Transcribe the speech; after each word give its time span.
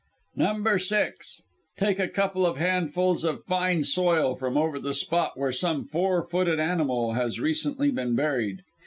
"No. 0.35 0.77
6. 0.79 1.41
Take 1.77 1.99
a 1.99 2.07
couple 2.09 2.43
of 2.43 2.57
handfuls 2.57 3.23
of 3.23 3.43
fine 3.43 3.83
soil 3.83 4.33
from 4.35 4.57
over 4.57 4.79
the 4.79 4.95
spot 4.95 5.33
where 5.37 5.51
some 5.51 5.83
four 5.83 6.23
footed 6.23 6.59
animal 6.59 7.13
has 7.13 7.39
recently 7.39 7.91
been 7.91 8.15
buried. 8.15 8.63